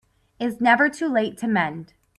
It's 0.39 0.59
never 0.59 0.89
too 0.89 1.07
late 1.07 1.37
to 1.37 1.47
mend 1.47 1.93